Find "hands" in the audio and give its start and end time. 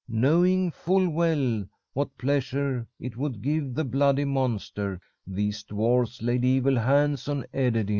6.79-7.27